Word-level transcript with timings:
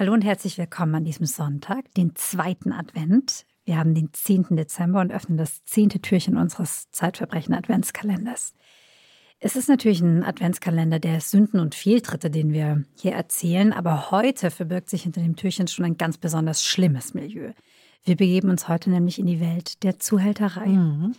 Hallo 0.00 0.14
und 0.14 0.24
herzlich 0.24 0.56
willkommen 0.56 0.94
an 0.94 1.04
diesem 1.04 1.26
Sonntag, 1.26 1.92
den 1.92 2.16
zweiten 2.16 2.72
Advent. 2.72 3.44
Wir 3.66 3.76
haben 3.76 3.94
den 3.94 4.08
10. 4.14 4.56
Dezember 4.56 5.02
und 5.02 5.12
öffnen 5.12 5.36
das 5.36 5.62
zehnte 5.66 6.00
Türchen 6.00 6.38
unseres 6.38 6.90
Zeitverbrechen 6.90 7.52
Adventskalenders. 7.52 8.54
Es 9.40 9.56
ist 9.56 9.68
natürlich 9.68 10.00
ein 10.00 10.24
Adventskalender 10.24 11.00
der 11.00 11.20
Sünden 11.20 11.60
und 11.60 11.74
Fehltritte, 11.74 12.30
den 12.30 12.54
wir 12.54 12.82
hier 12.98 13.12
erzählen, 13.12 13.74
aber 13.74 14.10
heute 14.10 14.50
verbirgt 14.50 14.88
sich 14.88 15.02
hinter 15.02 15.20
dem 15.20 15.36
Türchen 15.36 15.68
schon 15.68 15.84
ein 15.84 15.98
ganz 15.98 16.16
besonders 16.16 16.64
schlimmes 16.64 17.12
Milieu. 17.12 17.52
Wir 18.02 18.16
begeben 18.16 18.48
uns 18.48 18.68
heute 18.68 18.88
nämlich 18.88 19.18
in 19.18 19.26
die 19.26 19.40
Welt 19.40 19.82
der 19.82 19.98
Zuhälterei. 19.98 20.68
Mhm. 20.68 21.14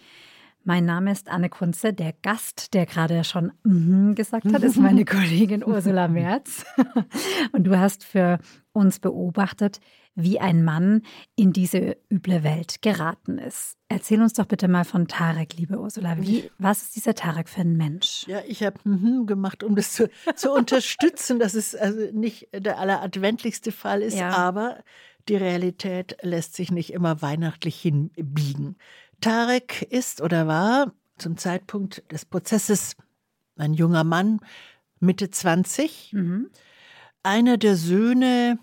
Mein 0.64 0.86
Name 0.86 1.12
ist 1.12 1.28
Anne 1.28 1.50
Kunze. 1.50 1.92
Der 1.92 2.14
Gast, 2.22 2.74
der 2.76 2.86
gerade 2.86 3.24
schon 3.24 3.52
mm 3.64 4.14
gesagt 4.14 4.52
hat, 4.54 4.62
ist 4.62 4.78
meine 4.78 5.06
Kollegin 5.06 5.64
Ursula 5.66 6.08
Merz. 6.08 6.66
Und 7.52 7.64
du 7.64 7.80
hast 7.80 8.04
für 8.04 8.38
uns 8.72 9.00
beobachtet, 9.00 9.80
wie 10.14 10.40
ein 10.40 10.64
Mann 10.64 11.02
in 11.36 11.52
diese 11.52 11.98
üble 12.12 12.44
Welt 12.44 12.82
geraten 12.82 13.40
ist. 13.40 13.78
Erzähl 13.88 14.22
uns 14.22 14.34
doch 14.34 14.46
bitte 14.46 14.68
mal 14.68 14.84
von 14.84 15.08
Tarek, 15.08 15.58
liebe 15.58 15.80
Ursula. 15.80 16.18
Wie, 16.22 16.52
was 16.60 16.84
ist 16.84 16.96
dieser 16.96 17.16
Tarek 17.16 17.50
für 17.50 17.62
ein 17.62 17.76
Mensch? 17.76 18.28
Ja, 18.28 18.42
ich 18.48 18.62
habe 18.62 18.78
mm 18.84 19.26
gemacht, 19.26 19.64
um 19.64 19.76
das 19.76 19.94
zu, 19.94 20.10
zu 20.36 20.52
unterstützen, 20.52 21.40
dass 21.40 21.56
es 21.56 21.74
also 21.74 22.00
nicht 22.14 22.50
der 22.54 22.78
alleradventlichste 22.78 23.72
Fall 23.72 24.02
ist, 24.02 24.18
ja. 24.18 24.30
aber 24.30 24.84
die 25.28 25.36
Realität 25.36 26.18
lässt 26.22 26.56
sich 26.56 26.72
nicht 26.72 26.94
immer 26.94 27.22
weihnachtlich 27.22 27.80
hinbiegen. 27.80 28.76
Tarek 29.22 29.84
ist 29.84 30.22
oder 30.22 30.48
war 30.48 30.94
zum 31.18 31.38
Zeitpunkt 31.38 32.04
des 32.12 32.26
Prozesses 32.26 32.96
ein 33.56 33.74
junger 33.74 34.04
Mann, 34.04 34.40
Mitte 35.00 35.30
20, 35.30 36.14
mhm. 36.14 36.50
einer 37.24 37.58
der 37.58 37.76
Söhne 37.76 38.60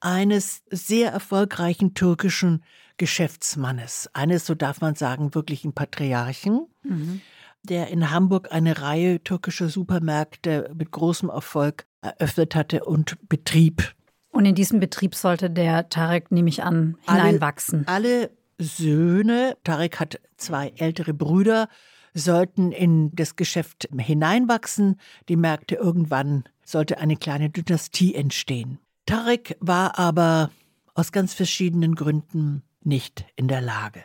eines 0.00 0.62
sehr 0.70 1.12
erfolgreichen 1.12 1.94
türkischen 1.94 2.62
Geschäftsmannes, 2.96 4.10
eines, 4.12 4.46
so 4.46 4.54
darf 4.54 4.80
man 4.80 4.94
sagen, 4.94 5.34
wirklichen 5.34 5.72
Patriarchen, 5.72 6.66
mhm. 6.82 7.20
der 7.62 7.88
in 7.88 8.10
Hamburg 8.10 8.52
eine 8.52 8.80
Reihe 8.80 9.22
türkischer 9.22 9.68
Supermärkte 9.68 10.70
mit 10.74 10.90
großem 10.90 11.28
Erfolg 11.28 11.86
eröffnet 12.00 12.54
hatte 12.54 12.84
und 12.84 13.16
betrieb. 13.28 13.94
Und 14.30 14.44
in 14.44 14.54
diesem 14.54 14.78
Betrieb 14.78 15.14
sollte 15.14 15.50
der 15.50 15.88
Tarek, 15.88 16.30
nehme 16.30 16.48
ich 16.48 16.62
an, 16.62 16.96
hineinwachsen. 17.08 17.86
Alle, 17.86 18.18
alle 18.18 18.30
Söhne, 18.58 19.56
Tarek 19.64 20.00
hat 20.00 20.20
zwei 20.36 20.72
ältere 20.76 21.14
Brüder, 21.14 21.68
sollten 22.14 22.72
in 22.72 23.14
das 23.14 23.36
Geschäft 23.36 23.88
hineinwachsen. 23.96 25.00
Die 25.28 25.36
Märkte 25.36 25.76
irgendwann 25.76 26.44
sollte 26.64 26.98
eine 26.98 27.16
kleine 27.16 27.50
Dynastie 27.50 28.14
entstehen. 28.14 28.78
Tarek 29.06 29.56
war 29.60 29.98
aber 29.98 30.50
aus 30.94 31.12
ganz 31.12 31.32
verschiedenen 31.34 31.94
Gründen 31.94 32.62
nicht 32.82 33.24
in 33.36 33.48
der 33.48 33.60
Lage. 33.60 34.04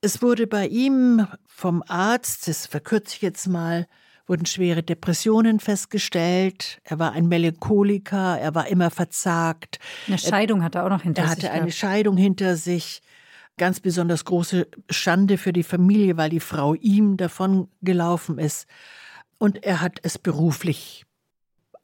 Es 0.00 0.22
wurde 0.22 0.46
bei 0.46 0.68
ihm 0.68 1.26
vom 1.46 1.82
Arzt, 1.88 2.46
das 2.46 2.66
verkürze 2.66 3.16
ich 3.16 3.22
jetzt 3.22 3.48
mal, 3.48 3.86
wurden 4.28 4.46
schwere 4.46 4.82
Depressionen 4.82 5.60
festgestellt. 5.60 6.80
Er 6.84 6.98
war 6.98 7.12
ein 7.12 7.28
Melancholiker, 7.28 8.38
er 8.38 8.54
war 8.54 8.68
immer 8.68 8.90
verzagt. 8.90 9.78
Eine 10.06 10.18
Scheidung 10.18 10.62
hat 10.62 10.74
er 10.74 10.84
auch 10.84 10.90
noch 10.90 11.02
hinter 11.02 11.22
er 11.22 11.28
sich. 11.28 11.44
Er 11.44 11.50
hatte 11.50 11.62
eine 11.62 11.72
Scheidung 11.72 12.16
hinter 12.16 12.56
sich. 12.56 13.02
Ganz 13.56 13.80
besonders 13.80 14.24
große 14.24 14.68
Schande 14.88 15.36
für 15.36 15.52
die 15.52 15.64
Familie, 15.64 16.16
weil 16.16 16.30
die 16.30 16.38
Frau 16.38 16.74
ihm 16.74 17.16
davon 17.16 17.68
gelaufen 17.82 18.38
ist. 18.38 18.68
Und 19.38 19.64
er 19.64 19.80
hat 19.80 19.98
es 20.02 20.16
beruflich 20.18 21.07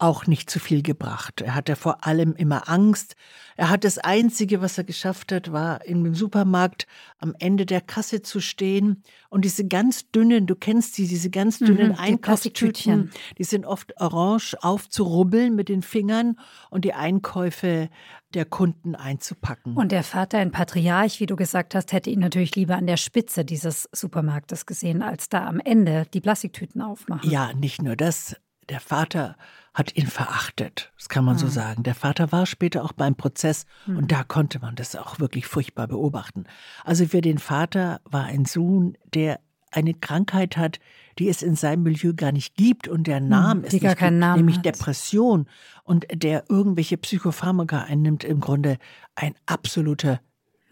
auch 0.05 0.27
nicht 0.27 0.51
zu 0.51 0.61
viel 0.61 0.83
gebracht. 0.83 1.41
Er 1.41 1.55
hatte 1.55 1.77
vor 1.77 2.07
allem 2.07 2.35
immer 2.35 2.69
Angst. 2.69 3.17
Er 3.57 3.71
hat 3.71 3.85
das 3.85 3.97
Einzige, 3.97 4.61
was 4.61 4.77
er 4.77 4.85
geschafft 4.85 5.33
hat, 5.33 5.51
war 5.51 5.85
im 5.87 6.15
Supermarkt 6.15 6.87
am 7.19 7.35
Ende 7.39 7.65
der 7.65 7.81
Kasse 7.81 8.21
zu 8.21 8.41
stehen 8.41 9.03
und 9.31 9.47
diese 9.47 9.67
ganz 9.67 10.11
dünnen, 10.11 10.47
du 10.47 10.57
kennst 10.57 10.95
sie, 10.95 11.09
diese 11.09 11.31
ganz 11.31 11.59
dünnen 11.59 11.93
mhm, 11.93 11.99
Einkaufstüten, 11.99 13.13
die 13.39 13.45
sind 13.45 13.65
oft 13.65 13.99
orange, 13.99 14.57
aufzurubbeln 14.61 15.55
mit 15.55 15.71
den 15.71 15.81
Fingern 15.81 16.39
und 16.69 16.85
die 16.85 16.93
Einkäufe 16.93 17.89
der 18.35 18.45
Kunden 18.45 18.95
einzupacken. 18.95 19.75
Und 19.75 19.91
der 19.91 20.03
Vater, 20.03 20.39
ein 20.39 20.51
Patriarch, 20.51 21.21
wie 21.21 21.27
du 21.27 21.37
gesagt 21.37 21.75
hast, 21.75 21.93
hätte 21.93 22.11
ihn 22.11 22.21
natürlich 22.21 22.55
lieber 22.57 22.77
an 22.77 22.87
der 22.87 22.97
Spitze 22.97 23.45
dieses 23.45 23.89
Supermarktes 23.93 24.67
gesehen, 24.67 25.03
als 25.03 25.29
da 25.29 25.47
am 25.47 25.61
Ende 25.61 26.07
die 26.13 26.21
Plastiktüten 26.21 26.83
aufmachen. 26.83 27.31
Ja, 27.31 27.53
nicht 27.55 27.81
nur 27.81 27.97
das. 27.97 28.37
Der 28.69 28.81
Vater 28.81 29.37
hat 29.75 29.97
ihn 29.97 30.07
verachtet. 30.07 30.93
Das 30.97 31.09
kann 31.09 31.25
man 31.25 31.35
mhm. 31.35 31.41
so 31.41 31.49
sagen. 31.49 31.83
Der 31.83 31.95
Vater 31.95 32.31
war 32.33 32.47
später 32.47 32.85
auch 32.85 32.93
beim 32.93 33.17
Prozess 33.17 33.67
mhm. 33.87 33.99
und 33.99 34.13
da 34.13 34.23
konnte 34.23 34.61
man 34.61 34.77
das 34.77 34.95
auch 34.95 35.19
wirklich 35.19 35.47
furchtbar 35.47 35.89
beobachten. 35.89 36.45
Also 36.85 37.07
für 37.07 37.21
den 37.21 37.39
Vater 37.39 38.01
war 38.05 38.25
ein 38.25 38.45
Sohn, 38.45 38.97
der 39.13 39.41
eine 39.73 39.95
Krankheit 39.95 40.57
hat, 40.57 40.79
die 41.19 41.29
es 41.29 41.43
in 41.43 41.57
seinem 41.57 41.83
Milieu 41.83 42.13
gar 42.15 42.31
nicht 42.31 42.55
gibt 42.57 42.87
und 42.87 43.09
der 43.09 43.21
Name 43.21 43.61
mhm, 43.61 43.67
ist 43.67 43.73
nicht 43.73 43.83
gibt, 43.83 44.01
Namen 44.01 44.37
nämlich 44.37 44.59
hat. 44.59 44.65
Depression 44.65 45.47
und 45.83 46.07
der 46.13 46.45
irgendwelche 46.49 46.97
Psychopharmaka 46.97 47.83
einnimmt, 47.83 48.23
im 48.23 48.41
Grunde 48.41 48.79
ein 49.17 49.35
absoluter 49.47 50.21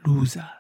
Loser. 0.04 0.50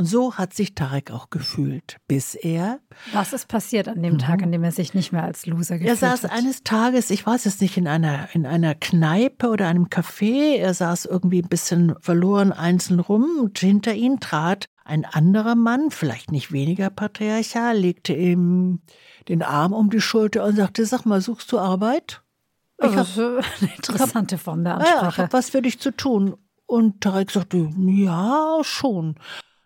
Und 0.00 0.06
so 0.06 0.38
hat 0.38 0.54
sich 0.54 0.74
Tarek 0.74 1.10
auch 1.10 1.28
gefühlt, 1.28 1.98
bis 2.08 2.34
er. 2.34 2.80
Was 3.12 3.34
ist 3.34 3.48
passiert 3.48 3.86
an 3.86 4.02
dem 4.02 4.16
Tag, 4.16 4.38
mhm. 4.38 4.44
an 4.44 4.52
dem 4.52 4.64
er 4.64 4.72
sich 4.72 4.94
nicht 4.94 5.12
mehr 5.12 5.24
als 5.24 5.44
Loser 5.44 5.76
gefühlt 5.76 5.94
hat? 5.94 6.02
Er 6.02 6.16
saß 6.16 6.22
hat? 6.22 6.32
eines 6.32 6.62
Tages, 6.62 7.10
ich 7.10 7.26
weiß 7.26 7.44
es 7.44 7.60
nicht, 7.60 7.76
in 7.76 7.86
einer, 7.86 8.34
in 8.34 8.46
einer 8.46 8.74
Kneipe 8.74 9.50
oder 9.50 9.68
einem 9.68 9.88
Café. 9.88 10.56
Er 10.56 10.72
saß 10.72 11.04
irgendwie 11.04 11.42
ein 11.42 11.50
bisschen 11.50 11.96
verloren 12.00 12.50
einzeln 12.50 12.98
rum 12.98 13.26
und 13.42 13.58
hinter 13.58 13.92
ihm 13.92 14.20
trat 14.20 14.70
ein 14.86 15.04
anderer 15.04 15.54
Mann, 15.54 15.90
vielleicht 15.90 16.32
nicht 16.32 16.50
weniger 16.50 16.88
patriarchal, 16.88 17.76
legte 17.76 18.14
ihm 18.14 18.80
den 19.28 19.42
Arm 19.42 19.74
um 19.74 19.90
die 19.90 20.00
Schulter 20.00 20.46
und 20.46 20.56
sagte: 20.56 20.86
Sag 20.86 21.04
mal, 21.04 21.20
suchst 21.20 21.52
du 21.52 21.58
Arbeit? 21.58 22.22
Ich 22.82 22.96
habe 22.96 23.42
eine 23.60 23.74
interessante 23.76 24.38
Form 24.38 24.64
der 24.64 24.76
Ansprache. 24.76 25.02
Ja, 25.02 25.08
ich 25.10 25.18
habe 25.18 25.32
was 25.34 25.50
für 25.50 25.60
dich 25.60 25.78
zu 25.78 25.94
tun. 25.94 26.36
Und 26.64 27.02
Tarek 27.02 27.30
sagte: 27.30 27.68
Ja, 27.76 28.60
schon. 28.62 29.16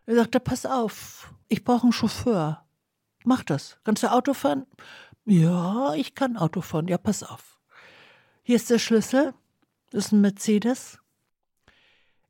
Er 0.07 0.17
sagte, 0.17 0.41
pass 0.41 0.67
auf, 0.67 1.33
ich 1.49 1.65
brauche 1.65 1.85
einen 1.85 1.93
Chauffeur. 1.93 2.65
Mach 3.25 3.43
das. 3.43 3.79
Kannst 3.85 4.03
du 4.03 4.13
Auto 4.13 4.35
fahren? 4.35 4.67
Ja, 5.25 5.95
ich 5.95 6.15
kann 6.15 6.37
Auto 6.37 6.61
fahren. 6.61 6.89
Ja, 6.89 6.99
pass 6.99 7.23
auf. 7.23 7.59
Hier 8.43 8.57
ist 8.57 8.69
der 8.69 8.79
Schlüssel. 8.79 9.33
Das 9.91 10.07
ist 10.07 10.13
ein 10.13 10.21
Mercedes. 10.21 10.99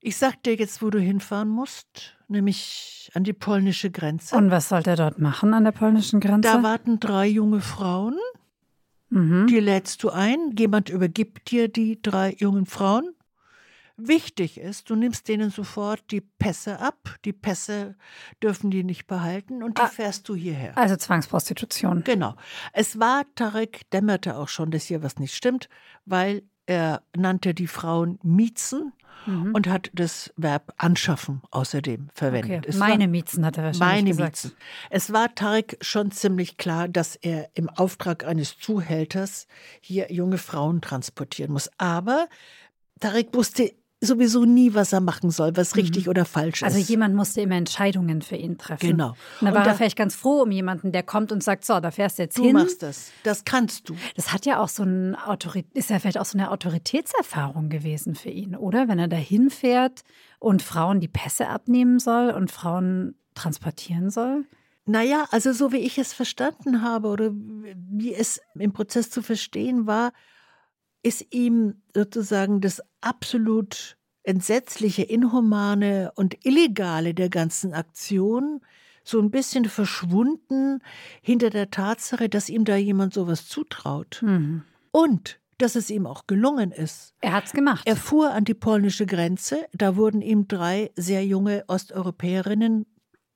Ich 0.00 0.16
sag 0.18 0.42
dir 0.42 0.54
jetzt, 0.54 0.82
wo 0.82 0.90
du 0.90 1.00
hinfahren 1.00 1.48
musst, 1.48 2.16
nämlich 2.28 3.10
an 3.14 3.24
die 3.24 3.32
polnische 3.32 3.90
Grenze. 3.90 4.36
Und 4.36 4.50
was 4.50 4.68
soll 4.68 4.82
der 4.82 4.96
dort 4.96 5.18
machen 5.18 5.54
an 5.54 5.64
der 5.64 5.72
polnischen 5.72 6.20
Grenze? 6.20 6.42
Da 6.42 6.62
warten 6.62 7.00
drei 7.00 7.26
junge 7.26 7.60
Frauen. 7.60 8.18
Mhm. 9.08 9.46
Die 9.46 9.60
lädst 9.60 10.02
du 10.02 10.10
ein. 10.10 10.54
Jemand 10.58 10.90
übergibt 10.90 11.50
dir 11.50 11.68
die 11.68 12.00
drei 12.02 12.34
jungen 12.38 12.66
Frauen. 12.66 13.14
Wichtig 13.96 14.58
ist, 14.58 14.90
du 14.90 14.96
nimmst 14.96 15.28
denen 15.28 15.50
sofort 15.50 16.10
die 16.10 16.20
Pässe 16.20 16.80
ab. 16.80 17.16
Die 17.24 17.32
Pässe 17.32 17.94
dürfen 18.42 18.70
die 18.70 18.82
nicht 18.82 19.06
behalten 19.06 19.62
und 19.62 19.78
die 19.78 19.82
ah, 19.82 19.86
fährst 19.86 20.28
du 20.28 20.34
hierher. 20.34 20.76
Also 20.76 20.96
Zwangsprostitution. 20.96 22.02
Genau. 22.02 22.34
Es 22.72 22.98
war, 22.98 23.24
Tarek 23.36 23.88
dämmerte 23.92 24.36
auch 24.36 24.48
schon, 24.48 24.72
dass 24.72 24.84
hier 24.84 25.04
was 25.04 25.20
nicht 25.20 25.34
stimmt, 25.34 25.68
weil 26.06 26.42
er 26.66 27.02
nannte 27.14 27.54
die 27.54 27.68
Frauen 27.68 28.18
Miezen 28.22 28.92
mhm. 29.26 29.54
und 29.54 29.68
hat 29.68 29.90
das 29.94 30.32
Verb 30.36 30.72
anschaffen 30.76 31.42
außerdem 31.50 32.08
verwendet. 32.14 32.66
Okay. 32.66 32.76
meine 32.78 33.06
Miezen 33.06 33.44
hat 33.44 33.58
er 33.58 33.64
wahrscheinlich 33.64 33.88
meine 33.88 34.10
gesagt. 34.10 34.44
Miezen. 34.44 34.56
Es 34.90 35.12
war 35.12 35.34
Tarek 35.34 35.76
schon 35.80 36.10
ziemlich 36.10 36.56
klar, 36.56 36.88
dass 36.88 37.16
er 37.16 37.50
im 37.54 37.68
Auftrag 37.68 38.24
eines 38.24 38.58
Zuhälters 38.58 39.46
hier 39.80 40.12
junge 40.12 40.38
Frauen 40.38 40.80
transportieren 40.80 41.52
muss. 41.52 41.70
Aber 41.78 42.28
Tarek 43.00 43.34
wusste 43.34 43.72
sowieso 44.04 44.44
nie, 44.44 44.74
was 44.74 44.92
er 44.92 45.00
machen 45.00 45.30
soll, 45.30 45.56
was 45.56 45.76
richtig 45.76 46.04
mhm. 46.06 46.10
oder 46.10 46.24
falsch 46.24 46.62
also 46.62 46.76
ist. 46.76 46.82
Also 46.82 46.92
jemand 46.92 47.14
musste 47.14 47.40
immer 47.40 47.56
Entscheidungen 47.56 48.22
für 48.22 48.36
ihn 48.36 48.58
treffen. 48.58 48.90
Genau. 48.90 49.08
Und 49.08 49.16
da 49.40 49.48
und 49.48 49.54
war 49.54 49.64
da, 49.64 49.70
er 49.70 49.76
vielleicht 49.76 49.96
ganz 49.96 50.14
froh 50.14 50.42
um 50.42 50.50
jemanden, 50.50 50.92
der 50.92 51.02
kommt 51.02 51.32
und 51.32 51.42
sagt, 51.42 51.64
so, 51.64 51.80
da 51.80 51.90
fährst 51.90 52.18
du 52.18 52.22
jetzt 52.22 52.38
du 52.38 52.44
hin. 52.44 52.56
Du 52.56 52.62
machst 52.62 52.82
das. 52.82 53.10
Das 53.22 53.44
kannst 53.44 53.88
du. 53.88 53.96
Das 54.16 54.32
hat 54.32 54.46
ja 54.46 54.60
auch 54.60 54.68
so 54.68 54.82
ein 54.82 55.14
Autorität, 55.14 55.76
ist 55.76 55.90
ja 55.90 55.98
vielleicht 55.98 56.18
auch 56.18 56.24
so 56.24 56.38
eine 56.38 56.50
Autoritätserfahrung 56.50 57.68
gewesen 57.68 58.14
für 58.14 58.30
ihn, 58.30 58.56
oder? 58.56 58.88
Wenn 58.88 58.98
er 58.98 59.08
da 59.08 59.16
hinfährt 59.16 60.02
und 60.38 60.62
Frauen 60.62 61.00
die 61.00 61.08
Pässe 61.08 61.48
abnehmen 61.48 61.98
soll 61.98 62.30
und 62.30 62.50
Frauen 62.50 63.14
transportieren 63.34 64.10
soll. 64.10 64.44
Naja, 64.86 65.26
also 65.30 65.52
so 65.52 65.72
wie 65.72 65.78
ich 65.78 65.96
es 65.98 66.12
verstanden 66.12 66.82
habe 66.82 67.08
oder 67.08 67.30
wie 67.32 68.14
es 68.14 68.40
im 68.54 68.72
Prozess 68.72 69.10
zu 69.10 69.22
verstehen 69.22 69.86
war, 69.86 70.12
ist 71.04 71.32
ihm 71.32 71.74
sozusagen 71.94 72.60
das 72.60 72.82
absolut 73.00 73.96
entsetzliche, 74.24 75.02
inhumane 75.02 76.10
und 76.16 76.44
illegale 76.44 77.14
der 77.14 77.28
ganzen 77.28 77.74
Aktion 77.74 78.60
so 79.04 79.20
ein 79.20 79.30
bisschen 79.30 79.66
verschwunden 79.66 80.80
hinter 81.20 81.50
der 81.50 81.70
Tatsache, 81.70 82.30
dass 82.30 82.48
ihm 82.48 82.64
da 82.64 82.76
jemand 82.76 83.12
sowas 83.12 83.46
zutraut. 83.46 84.22
Mhm. 84.22 84.62
Und 84.90 85.38
dass 85.58 85.76
es 85.76 85.90
ihm 85.90 86.06
auch 86.06 86.26
gelungen 86.26 86.72
ist. 86.72 87.14
Er 87.20 87.32
hat 87.32 87.44
es 87.46 87.52
gemacht. 87.52 87.82
Er 87.86 87.96
fuhr 87.96 88.32
an 88.32 88.44
die 88.44 88.54
polnische 88.54 89.06
Grenze. 89.06 89.66
Da 89.72 89.96
wurden 89.96 90.22
ihm 90.22 90.48
drei 90.48 90.90
sehr 90.96 91.24
junge 91.24 91.64
Osteuropäerinnen 91.68 92.86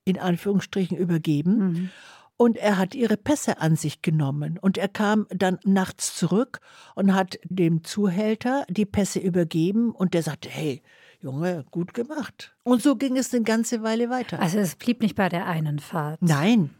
in 0.04 0.18
Anführungsstrichen 0.18 0.96
übergeben. 0.96 1.58
Mhm. 1.58 1.90
Und 2.38 2.56
er 2.56 2.78
hat 2.78 2.94
ihre 2.94 3.16
Pässe 3.16 3.60
an 3.60 3.76
sich 3.76 4.00
genommen. 4.00 4.58
Und 4.58 4.78
er 4.78 4.88
kam 4.88 5.26
dann 5.28 5.58
nachts 5.64 6.14
zurück 6.14 6.60
und 6.94 7.12
hat 7.14 7.38
dem 7.44 7.84
Zuhälter 7.84 8.64
die 8.70 8.86
Pässe 8.86 9.18
übergeben. 9.18 9.90
Und 9.90 10.14
der 10.14 10.22
sagte, 10.22 10.48
hey, 10.48 10.80
Junge, 11.20 11.64
gut 11.72 11.94
gemacht. 11.94 12.54
Und 12.62 12.80
so 12.80 12.94
ging 12.94 13.16
es 13.16 13.34
eine 13.34 13.42
ganze 13.42 13.82
Weile 13.82 14.08
weiter. 14.08 14.38
Also 14.38 14.58
es 14.58 14.76
blieb 14.76 15.02
nicht 15.02 15.16
bei 15.16 15.28
der 15.28 15.46
einen 15.46 15.80
Fahrt. 15.80 16.22
Nein. 16.22 16.70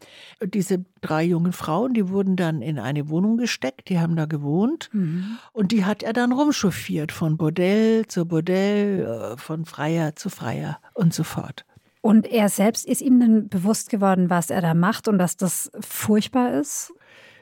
Diese 0.40 0.84
drei 1.00 1.24
jungen 1.24 1.52
Frauen, 1.52 1.92
die 1.92 2.08
wurden 2.08 2.36
dann 2.36 2.62
in 2.62 2.78
eine 2.78 3.08
Wohnung 3.08 3.36
gesteckt, 3.36 3.88
die 3.88 3.98
haben 3.98 4.14
da 4.14 4.26
gewohnt. 4.26 4.90
Mhm. 4.92 5.38
Und 5.52 5.72
die 5.72 5.84
hat 5.84 6.04
er 6.04 6.12
dann 6.12 6.30
rumchauffiert, 6.30 7.10
von 7.10 7.36
Bordell 7.36 8.06
zu 8.06 8.26
Bordell, 8.26 9.06
äh, 9.06 9.36
von 9.36 9.64
Freier 9.64 10.14
zu 10.14 10.30
Freier 10.30 10.78
und 10.94 11.12
so 11.12 11.24
fort. 11.24 11.64
Und 12.00 12.26
er 12.26 12.48
selbst 12.48 12.86
ist 12.86 13.00
ihm 13.00 13.20
dann 13.20 13.48
bewusst 13.48 13.90
geworden, 13.90 14.30
was 14.30 14.50
er 14.50 14.60
da 14.60 14.74
macht 14.74 15.08
und 15.08 15.18
dass 15.18 15.36
das 15.36 15.70
furchtbar 15.80 16.52
ist? 16.52 16.92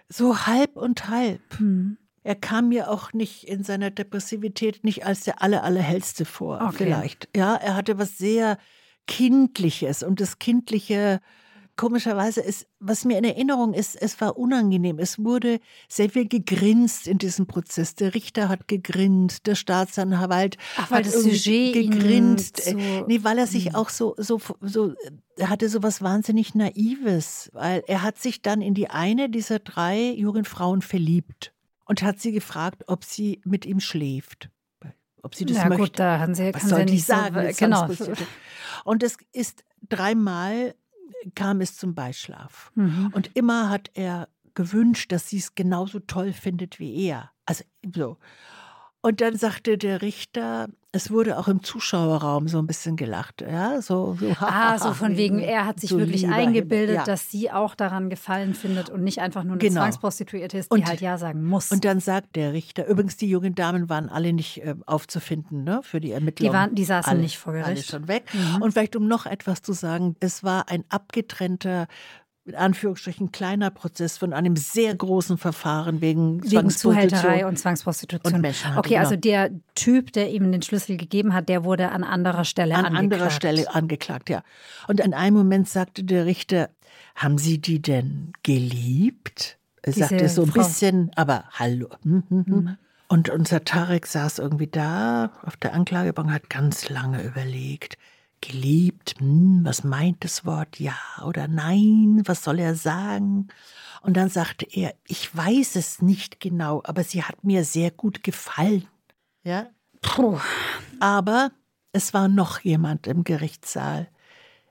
So 0.09 0.47
halb 0.47 0.77
und 0.77 1.09
halb. 1.09 1.41
Mhm. 1.59 1.99
Er 2.23 2.35
kam 2.35 2.71
mir 2.71 2.91
auch 2.91 3.13
nicht 3.13 3.45
in 3.45 3.63
seiner 3.63 3.91
Depressivität 3.91 4.83
nicht 4.83 5.07
als 5.07 5.23
der 5.25 5.43
aller, 5.43 5.63
allerhellste 5.63 6.25
vor, 6.25 6.61
okay. 6.61 6.75
vielleicht. 6.79 7.29
Ja, 7.37 7.55
er 7.55 7.77
hatte 7.77 7.99
was 7.99 8.19
sehr 8.19 8.59
Kindliches 9.07 10.03
und 10.03 10.21
das 10.21 10.39
Kindliche 10.41 11.21
komischerweise 11.77 12.41
ist, 12.41 12.67
was 12.81 13.05
mir 13.05 13.19
in 13.19 13.25
Erinnerung 13.25 13.75
ist, 13.75 14.01
es 14.01 14.21
war 14.21 14.39
unangenehm. 14.39 14.99
Es 14.99 15.19
wurde 15.19 15.61
sehr 15.89 16.11
viel 16.11 16.27
gegrinst 16.27 17.07
in 17.07 17.19
diesem 17.19 17.47
Prozess. 17.47 17.95
Der 17.95 18.15
Richter 18.15 18.49
hat 18.49 18.67
gegrinst, 18.67 19.47
der 19.47 19.55
Staatsanwalt 19.55 20.57
Ach, 20.77 20.91
weil 20.91 20.99
hat 20.99 21.07
das 21.07 21.23
Sujet 21.23 21.75
gegrinst. 21.75 22.63
So 22.65 22.75
nee, 23.07 23.21
weil 23.23 23.39
er 23.39 23.47
sich 23.47 23.67
hm. 23.67 23.75
auch 23.75 23.91
so, 23.91 24.15
so, 24.17 24.41
so, 24.61 24.95
er 25.37 25.51
hatte 25.51 25.69
so 25.69 25.83
was 25.83 26.03
wahnsinnig 26.03 26.55
Naives, 26.55 27.51
weil 27.53 27.85
er 27.87 28.03
hat 28.03 28.19
sich 28.19 28.43
dann 28.43 28.63
in 28.63 28.75
die 28.75 28.89
eine 28.89 29.29
dieser 29.29 29.59
drei 29.59 30.13
jungen 30.13 30.45
Frauen 30.45 30.83
verliebt 30.83 31.53
und 31.85 32.03
hat 32.03 32.21
sie 32.21 32.33
gefragt, 32.33 32.85
ob 32.87 33.05
sie 33.05 33.41
mit 33.45 33.67
ihm 33.67 33.81
schläft. 33.81 34.51
Ob 35.23 35.35
sie 35.35 35.45
das 35.45 35.57
ja, 35.57 35.69
möchte. 35.69 35.83
Gut, 35.83 35.99
da 35.99 36.21
haben 36.21 36.35
sie, 36.35 36.55
was 36.55 36.63
soll 36.63 36.89
ich 36.89 37.05
sagen? 37.05 37.53
So, 37.53 37.59
genau. 37.59 37.89
Und 38.85 39.03
es 39.03 39.17
ist 39.33 39.65
dreimal 39.89 40.75
kam 41.35 41.61
es 41.61 41.77
zum 41.77 41.95
Beischlaf. 41.95 42.73
Mhm. 42.75 43.11
Und 43.15 43.31
immer 43.35 43.69
hat 43.69 43.91
er 43.95 44.29
gewünscht, 44.55 45.13
dass 45.13 45.29
sie 45.29 45.39
es 45.39 45.55
genauso 45.55 46.01
toll 46.01 46.33
findet 46.33 46.79
wie 46.79 47.07
er. 47.07 47.31
Also 47.45 47.65
so. 47.95 48.19
Und 49.07 49.21
dann 49.21 49.37
sagte 49.37 49.79
der 49.79 50.03
Richter, 50.03 50.67
es 50.91 51.13
wurde 51.13 51.39
auch 51.39 51.47
im 51.47 51.63
Zuschauerraum 51.63 52.49
so 52.49 52.59
ein 52.59 52.67
bisschen 52.67 52.97
gelacht, 52.97 53.41
ja, 53.41 53.81
so, 53.81 54.17
so 54.19 54.35
Ah, 54.41 54.77
so 54.81 54.95
von 54.95 55.17
wegen, 55.17 55.39
er 55.39 55.65
hat 55.65 55.79
sich 55.79 55.91
so 55.91 55.99
wirklich 56.01 56.27
eingebildet, 56.27 56.97
ja. 56.97 57.05
dass 57.05 57.31
sie 57.31 57.53
auch 57.53 57.77
daran 57.77 58.11
gefallen 58.11 58.55
findet 58.55 58.91
und 58.91 59.05
nicht 59.05 59.21
einfach 59.21 59.45
nur 59.45 59.53
eine 59.53 59.61
genau. 59.61 59.83
Zwangsprostituierte 59.83 60.59
ist, 60.59 60.73
die 60.73 60.75
und, 60.75 60.87
halt 60.89 61.01
ja 61.01 61.19
sagen 61.19 61.45
muss. 61.45 61.71
Und 61.71 61.85
dann 61.85 62.01
sagt 62.01 62.35
der 62.35 62.53
Richter, 62.53 62.89
übrigens 62.89 63.17
die 63.17 63.29
jungen 63.29 63.55
Damen 63.55 63.89
waren 63.89 64.09
alle 64.09 64.33
nicht 64.33 64.65
äh, 64.65 64.75
aufzufinden, 64.87 65.63
ne, 65.63 65.83
für 65.85 66.01
die 66.01 66.11
Ermittlungen. 66.11 66.51
Die 66.51 66.59
waren, 66.59 66.75
die 66.75 66.85
saßen 66.85 67.13
alle, 67.13 67.21
nicht 67.21 67.39
vor 67.39 67.53
Gericht. 67.53 67.69
Alle 67.69 67.83
schon 67.85 68.09
weg. 68.09 68.25
Mhm. 68.33 68.63
Und 68.63 68.73
vielleicht 68.73 68.97
um 68.97 69.07
noch 69.07 69.27
etwas 69.27 69.63
zu 69.63 69.73
sagen, 69.73 70.17
es 70.19 70.43
war 70.43 70.69
ein 70.69 70.83
abgetrennter 70.89 71.87
in 72.47 72.55
Anführungsstrichen 72.55 73.33
kleiner 73.33 73.71
Prozess 73.71 74.19
von 74.19 74.33
einem 74.33 74.55
sehr 74.55 74.95
großen 74.95 75.37
Verfahren 75.37 76.01
wegen, 76.01 76.43
wegen 76.49 76.71
Zuhälterei 76.71 77.45
und 77.45 77.59
Zwangsprostitution. 77.59 78.35
Und 78.35 78.77
okay, 78.77 78.99
also 78.99 79.11
genau. 79.11 79.21
der 79.21 79.51
Typ, 79.75 80.13
der 80.13 80.31
ihm 80.31 80.53
den 80.53 80.63
Schlüssel 80.63 80.97
gegeben 80.97 81.35
hat, 81.35 81.49
der 81.49 81.65
wurde 81.65 81.91
an 81.91 82.05
anderer 82.05 82.45
Stelle 82.45 82.77
an 82.77 82.85
angeklagt. 82.85 82.99
An 82.99 83.13
anderer 83.13 83.31
Stelle 83.31 83.75
angeklagt, 83.75 84.31
ja. 84.31 84.43
Und 84.87 85.01
in 85.01 85.13
einem 85.13 85.37
Moment 85.37 85.69
sagte 85.69 86.05
der 86.05 86.25
Richter, 86.25 86.71
haben 87.17 87.37
Sie 87.37 87.59
die 87.61 87.83
denn 87.83 88.33
geliebt? 88.45 89.59
Er 89.83 89.93
Diese 89.93 90.09
sagte 90.09 90.29
so 90.29 90.43
ein 90.43 90.49
Frau. 90.49 90.63
bisschen, 90.63 91.11
aber 91.17 91.45
hallo. 91.51 91.89
Hm, 92.05 92.23
hm, 92.29 92.47
hm. 92.47 92.55
Mhm. 92.55 92.77
Und 93.09 93.29
unser 93.29 93.65
Tarek 93.65 94.07
saß 94.07 94.39
irgendwie 94.39 94.67
da 94.67 95.33
auf 95.43 95.57
der 95.57 95.75
Anklagebank, 95.75 96.31
hat 96.31 96.51
ganz 96.51 96.89
lange 96.89 97.23
überlegt 97.23 97.97
geliebt, 98.41 99.15
hm, 99.19 99.61
was 99.65 99.85
meint 99.85 100.25
das 100.25 100.45
Wort 100.45 100.79
ja 100.79 100.97
oder 101.25 101.49
nein, 101.49 102.23
was 102.25 102.45
soll 102.45 102.59
er 102.59 102.75
sagen? 102.75 103.49
Und 104.03 104.17
dann 104.17 104.29
sagte 104.29 104.67
er, 104.71 104.95
ich 105.07 105.35
weiß 105.35 105.77
es 105.77 106.01
nicht 106.01 106.41
genau, 106.41 106.81
aber 106.85 107.03
sie 107.03 107.23
hat 107.23 107.43
mir 107.43 107.65
sehr 107.65 107.91
gut 107.91 108.23
gefallen. 108.23 108.87
Ja? 109.43 109.69
Puh. 110.01 110.39
Aber 111.01 111.51
es 111.93 112.15
war 112.15 112.29
noch 112.29 112.61
jemand 112.61 113.07
im 113.07 113.25
Gerichtssaal, 113.25 114.09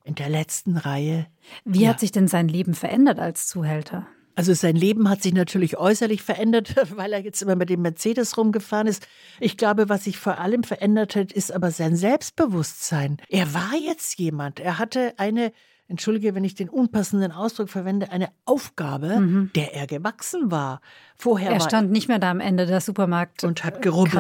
in 0.04 0.16
der 0.16 0.30
letzten 0.30 0.78
Reihe. 0.78 1.28
Wie 1.64 1.84
ja. 1.84 1.90
hat 1.90 2.00
sich 2.00 2.12
denn 2.12 2.28
sein 2.28 2.48
Leben 2.48 2.76
verändert 2.76 3.20
als 3.20 3.48
Zuhälter? 3.48 4.08
Also 4.36 4.54
sein 4.54 4.76
Leben 4.76 5.10
hat 5.10 5.24
sich 5.24 5.34
natürlich 5.34 5.78
äußerlich 5.78 6.22
verändert, 6.22 6.76
weil 6.96 7.14
er 7.14 7.22
jetzt 7.22 7.42
immer 7.42 7.56
mit 7.56 7.70
dem 7.70 7.82
Mercedes 7.82 8.38
rumgefahren 8.38 8.88
ist. 8.88 9.08
Ich 9.40 9.58
glaube, 9.58 9.90
was 9.90 10.04
sich 10.04 10.18
vor 10.18 10.40
allem 10.40 10.64
verändert 10.64 11.16
hat, 11.16 11.32
ist 11.32 11.52
aber 11.52 11.72
sein 11.72 11.96
Selbstbewusstsein. 11.96 13.18
Er 13.30 13.54
war 13.54 13.74
jetzt 13.82 14.20
jemand. 14.20 14.60
Er 14.60 14.78
hatte 14.78 15.14
eine, 15.18 15.52
entschuldige, 15.88 16.36
wenn 16.36 16.44
ich 16.44 16.56
den 16.56 16.70
unpassenden 16.70 17.32
Ausdruck 17.32 17.70
verwende, 17.70 18.12
eine 18.12 18.30
Aufgabe, 18.46 19.20
mhm. 19.20 19.52
der 19.56 19.74
er 19.74 19.88
gewachsen 19.88 20.52
war. 20.52 20.81
Vorher 21.16 21.52
er 21.52 21.62
stand 21.62 21.92
nicht 21.92 22.08
mehr 22.08 22.20
da 22.20 22.31
am 22.31 22.40
Ende 22.40 22.66
des 22.66 22.86
Supermarkt 22.86 23.44
und 23.44 23.64
hat 23.64 23.81
gerubbelt. 23.81 24.14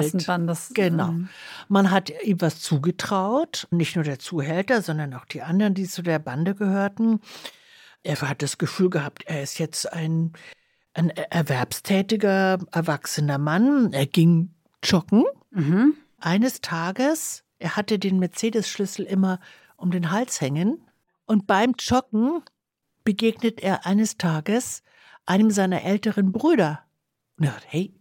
genau. 0.73 1.09
Ähm, 1.09 1.29
Man 1.67 1.91
hat 1.91 2.11
ihm 2.23 2.39
was 2.39 2.61
zugetraut, 2.61 3.67
nicht 3.71 3.95
nur 3.95 4.05
der 4.05 4.19
Zuhälter, 4.19 4.81
sondern 4.81 5.13
auch 5.13 5.25
die 5.25 5.41
anderen, 5.41 5.73
die 5.73 5.87
zu 5.87 6.03
der 6.03 6.19
Bande 6.19 6.55
gehörten. 6.55 7.19
Er 8.05 8.21
hat 8.21 8.43
das 8.43 8.59
Gefühl 8.59 8.91
gehabt, 8.91 9.23
er 9.25 9.41
ist 9.41 9.57
jetzt 9.57 9.91
ein, 9.91 10.33
ein 10.93 11.09
erwerbstätiger, 11.09 12.59
erwachsener 12.71 13.39
Mann. 13.39 13.93
Er 13.93 14.05
ging 14.05 14.53
joggen. 14.83 15.25
Mhm. 15.49 15.95
Eines 16.19 16.61
Tages, 16.61 17.43
er 17.57 17.75
hatte 17.75 17.97
den 17.97 18.19
Mercedes-Schlüssel 18.19 19.05
immer 19.05 19.39
um 19.75 19.89
den 19.89 20.11
Hals 20.11 20.39
hängen. 20.39 20.83
Und 21.25 21.47
beim 21.47 21.73
Joggen 21.79 22.43
begegnet 23.03 23.61
er 23.61 23.87
eines 23.87 24.17
Tages 24.17 24.83
einem 25.25 25.49
seiner 25.49 25.83
älteren 25.83 26.31
Brüder. 26.31 26.83
Und 27.37 27.45
er 27.45 27.53
sagt, 27.53 27.65
hey, 27.69 27.91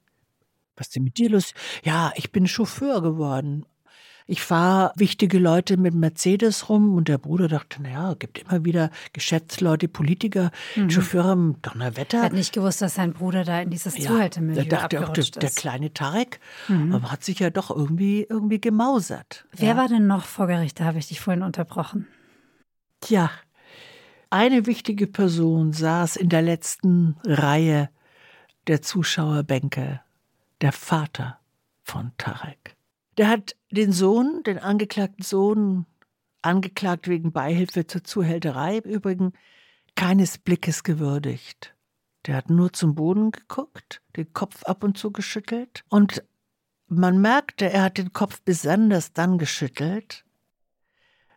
was 0.76 0.88
ist 0.88 0.96
denn 0.96 1.04
mit 1.04 1.16
dir 1.16 1.30
los? 1.30 1.54
Ja, 1.82 2.12
ich 2.16 2.30
bin 2.30 2.46
Chauffeur 2.46 3.00
geworden. 3.00 3.64
Ich 4.26 4.42
fahre 4.42 4.92
wichtige 4.96 5.38
Leute 5.38 5.76
mit 5.76 5.94
Mercedes 5.94 6.70
rum 6.70 6.94
und 6.94 7.08
der 7.08 7.18
Bruder 7.18 7.46
dachte, 7.46 7.82
naja, 7.82 8.14
gibt 8.18 8.38
immer 8.38 8.64
wieder 8.64 8.90
Geschäftsleute, 9.12 9.86
Politiker, 9.86 10.50
mhm. 10.76 10.88
Chauffeure 10.88 11.32
im 11.32 11.60
Donnerwetter. 11.60 12.18
Er 12.18 12.24
hat 12.24 12.32
nicht 12.32 12.54
gewusst, 12.54 12.80
dass 12.80 12.94
sein 12.94 13.12
Bruder 13.12 13.44
da 13.44 13.60
in 13.60 13.68
dieses 13.68 13.98
ja, 13.98 14.08
Zuhältermilieu 14.08 14.64
Da 14.64 14.80
dachte 14.80 15.04
auch 15.06 15.12
der, 15.12 15.24
der, 15.24 15.50
kleine 15.50 15.92
Tarek, 15.92 16.40
mhm. 16.68 17.10
hat 17.10 17.22
sich 17.22 17.38
ja 17.40 17.50
doch 17.50 17.70
irgendwie, 17.70 18.26
irgendwie 18.26 18.60
gemausert. 18.60 19.44
Wer 19.52 19.70
ja. 19.70 19.76
war 19.76 19.88
denn 19.88 20.06
noch 20.06 20.24
vor 20.24 20.46
Gericht? 20.46 20.80
Da 20.80 20.84
habe 20.84 20.98
ich 20.98 21.08
dich 21.08 21.20
vorhin 21.20 21.42
unterbrochen. 21.42 22.06
Tja, 23.00 23.30
eine 24.30 24.64
wichtige 24.64 25.06
Person 25.06 25.74
saß 25.74 26.16
in 26.16 26.30
der 26.30 26.40
letzten 26.40 27.16
Reihe 27.26 27.90
der 28.68 28.80
Zuschauerbänke, 28.80 30.00
der 30.62 30.72
Vater 30.72 31.38
von 31.82 32.12
Tarek. 32.16 32.74
Der 33.16 33.28
hat 33.28 33.56
den 33.70 33.92
Sohn, 33.92 34.42
den 34.44 34.58
angeklagten 34.58 35.22
Sohn, 35.22 35.86
angeklagt 36.42 37.08
wegen 37.08 37.32
Beihilfe 37.32 37.86
zur 37.86 38.04
Zuhälterei 38.04 38.78
im 38.78 38.90
Übrigen, 38.90 39.32
keines 39.94 40.38
Blickes 40.38 40.82
gewürdigt. 40.82 41.74
Der 42.26 42.36
hat 42.36 42.50
nur 42.50 42.72
zum 42.72 42.94
Boden 42.94 43.30
geguckt, 43.30 44.02
den 44.16 44.32
Kopf 44.32 44.64
ab 44.64 44.82
und 44.82 44.98
zu 44.98 45.12
geschüttelt 45.12 45.84
und 45.88 46.24
man 46.86 47.20
merkte, 47.20 47.70
er 47.70 47.84
hat 47.84 47.98
den 47.98 48.12
Kopf 48.12 48.42
besonders 48.42 49.12
dann 49.12 49.38
geschüttelt, 49.38 50.24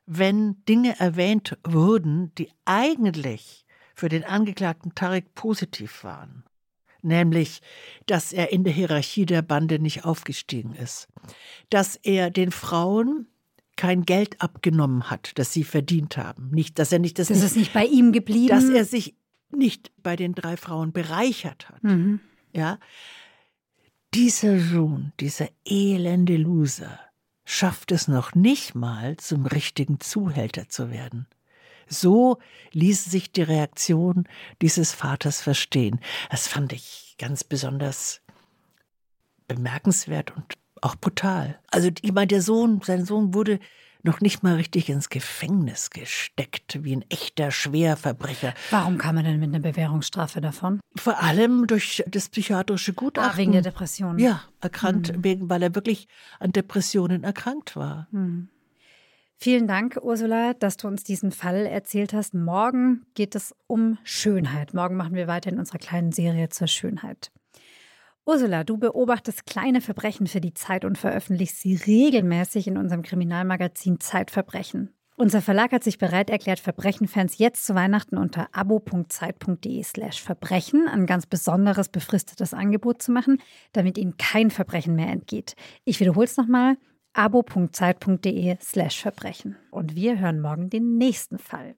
wenn 0.06 0.64
Dinge 0.66 1.00
erwähnt 1.00 1.58
wurden, 1.64 2.34
die 2.36 2.52
eigentlich 2.66 3.66
für 3.96 4.10
den 4.10 4.24
Angeklagten 4.24 4.96
Tarek 4.96 5.34
positiv 5.34 6.04
waren 6.04 6.44
nämlich, 7.08 7.62
dass 8.06 8.34
er 8.34 8.52
in 8.52 8.64
der 8.64 8.74
Hierarchie 8.74 9.26
der 9.26 9.42
Bande 9.42 9.80
nicht 9.80 10.06
aufgestiegen 10.06 10.74
ist, 10.76 11.08
dass 11.70 11.96
er 11.96 12.30
den 12.30 12.52
Frauen 12.52 13.28
kein 13.76 14.04
Geld 14.04 14.42
abgenommen 14.42 15.10
hat, 15.10 15.32
das 15.36 15.54
sie 15.54 15.64
verdient 15.64 16.18
haben, 16.18 16.50
nicht, 16.50 16.80
dass 16.80 16.92
er 16.92 17.00
nicht 17.00 17.20
das, 17.20 17.28
das 17.28 17.38
nicht, 17.38 17.46
ist 17.46 17.56
nicht 17.56 17.74
bei 17.74 17.86
ihm 17.86 18.12
geblieben, 18.12 18.50
dass 18.50 18.70
er 18.70 18.86
sich 18.86 19.16
nicht 19.52 19.92
bei 20.04 20.16
den 20.16 20.34
drei 20.34 20.58
Frauen 20.58 20.92
bereichert 20.92 21.70
hat, 21.70 21.84
mhm. 21.84 22.20
ja. 22.54 22.80
Dieser 24.14 24.60
Sohn, 24.60 25.12
dieser 25.20 25.50
elende 25.66 26.38
Loser, 26.38 27.00
schafft 27.46 27.92
es 27.92 28.08
noch 28.08 28.36
nicht 28.36 28.74
mal, 28.74 29.18
zum 29.18 29.46
richtigen 29.46 30.00
Zuhälter 30.00 30.70
zu 30.70 30.90
werden. 30.92 31.28
So 31.88 32.38
ließ 32.72 33.06
sich 33.06 33.32
die 33.32 33.44
Reaktion 33.44 34.28
dieses 34.62 34.92
Vaters 34.94 35.42
verstehen. 35.42 36.00
Das 36.30 36.48
fand 36.48 36.74
ich 36.74 37.16
ganz 37.18 37.44
besonders 37.44 38.22
bemerkenswert 39.48 40.36
und 40.36 40.54
auch 40.82 40.96
brutal. 40.96 41.60
Also 41.72 41.90
ich 42.02 42.14
meine, 42.14 42.28
der 42.28 42.42
Sohn, 42.42 42.82
sein 42.84 43.06
Sohn 43.06 43.34
wurde 43.34 43.60
noch 44.04 44.22
nicht 44.22 44.44
mal 44.44 44.56
richtig 44.56 44.90
ins 44.90 45.10
Gefängnis 45.10 45.90
gesteckt, 45.90 46.84
wie 46.84 46.96
ein 46.96 47.06
echter 47.10 47.52
Schwerverbrecher. 47.52 48.54
Warum 48.72 48.98
kam 48.98 49.18
er 49.18 49.24
denn 49.24 49.40
mit 49.40 49.50
einer 49.50 49.60
Bewährungsstrafe 49.60 50.40
davon? 50.40 50.80
Vor 50.96 51.22
allem 51.22 51.68
durch 51.68 52.04
das 52.08 52.30
psychiatrische 52.30 52.94
Gutachten. 52.94 53.34
Ah, 53.34 53.38
wegen 53.38 53.52
der 53.52 53.62
Depression. 53.62 54.20
Ja, 54.20 54.44
erkrankt, 54.62 55.16
mhm. 55.16 55.24
wegen, 55.24 55.50
weil 55.50 55.62
er 55.62 55.76
wirklich 55.76 56.08
an 56.40 56.52
Depressionen 56.52 57.24
erkrankt 57.24 57.76
war. 57.76 58.08
Mhm. 58.12 58.50
Vielen 59.40 59.68
Dank, 59.68 60.00
Ursula, 60.02 60.54
dass 60.56 60.78
du 60.78 60.88
uns 60.88 61.04
diesen 61.04 61.32
Fall 61.32 61.68
erzählt 61.68 62.12
hast. 62.12 62.34
Morgen 62.34 63.06
geht 63.14 63.36
es 63.36 63.56
um 63.68 64.00
Schönheit. 64.04 64.74
Morgen 64.74 64.96
machen 64.96 65.14
wir 65.14 65.28
weiter 65.28 65.52
in 65.52 65.60
unserer 65.60 65.78
kleinen 65.78 66.12
Serie 66.12 66.50
zur 66.50 66.68
Schönheit. 66.68 67.32
Ursula, 68.26 68.64
du 68.64 68.78
beobachtest 68.78 69.46
kleine 69.46 69.80
Verbrechen 69.80 70.26
für 70.26 70.42
die 70.42 70.56
Zeit 70.56 70.86
und 70.86 70.98
veröffentlichst 70.98 71.62
sie 71.62 71.76
regelmäßig 71.76 72.68
in 72.68 72.78
unserem 72.78 73.04
Kriminalmagazin 73.04 74.00
Zeitverbrechen. 74.00 74.90
Unser 75.18 75.42
Verlag 75.42 75.72
hat 75.72 75.84
sich 75.84 75.98
bereit 76.00 76.30
erklärt, 76.30 76.60
Verbrechenfans 76.60 77.38
jetzt 77.38 77.66
zu 77.66 77.74
Weihnachten 77.74 78.18
unter 78.18 78.50
abo.zeit.de 78.52 79.84
slash 79.84 80.22
Verbrechen 80.22 80.88
ein 80.88 81.06
ganz 81.06 81.26
besonderes 81.26 81.90
befristetes 81.90 82.54
Angebot 82.54 83.02
zu 83.02 83.12
machen, 83.12 83.40
damit 83.72 83.98
ihnen 83.98 84.18
kein 84.18 84.52
Verbrechen 84.52 84.96
mehr 84.96 85.10
entgeht. 85.10 85.56
Ich 85.86 86.00
wiederhole 86.00 86.26
es 86.26 86.38
nochmal, 86.38 86.78
abo.zeit.de 87.14 88.58
slash 88.62 89.02
Verbrechen. 89.02 89.58
Und 89.72 89.96
wir 89.96 90.20
hören 90.20 90.40
morgen 90.40 90.70
den 90.70 90.98
nächsten 90.98 91.38
Fall. 91.38 91.76